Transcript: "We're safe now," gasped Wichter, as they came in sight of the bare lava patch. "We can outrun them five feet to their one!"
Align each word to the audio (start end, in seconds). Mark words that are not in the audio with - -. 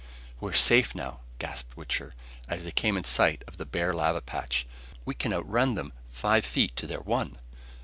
"We're 0.39 0.53
safe 0.53 0.95
now," 0.95 1.19
gasped 1.37 1.77
Wichter, 1.77 2.13
as 2.47 2.63
they 2.63 2.71
came 2.71 2.97
in 2.97 3.03
sight 3.03 3.43
of 3.45 3.57
the 3.57 3.67
bare 3.67 3.93
lava 3.93 4.19
patch. 4.19 4.65
"We 5.05 5.13
can 5.13 5.31
outrun 5.31 5.75
them 5.75 5.93
five 6.09 6.43
feet 6.43 6.75
to 6.77 6.87
their 6.87 7.01
one!" 7.01 7.37